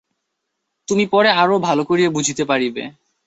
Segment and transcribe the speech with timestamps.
[0.87, 2.83] তুমি পরে আরও ভাল করিয়া বুঝিতে পারিবে।